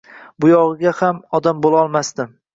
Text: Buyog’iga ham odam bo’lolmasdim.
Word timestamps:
Buyog’iga 0.45 0.93
ham 1.03 1.21
odam 1.41 1.61
bo’lolmasdim. 1.69 2.35